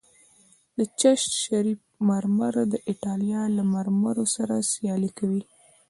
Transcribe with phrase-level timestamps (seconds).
[0.77, 5.43] د چشت شریف مرمر د ایټالیا له مرمرو سره سیالي کوي